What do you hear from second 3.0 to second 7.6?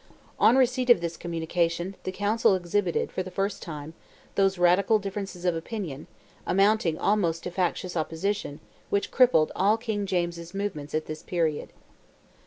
for the first time, those radical differences of opinion, amounting almost to